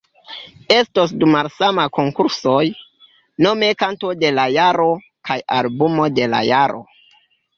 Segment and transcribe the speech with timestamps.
[0.83, 2.63] Estos du malsamaj konkursoj,
[3.47, 4.89] nome Kanto de la Jaro
[5.29, 6.83] kaj Albumo de la Jaro.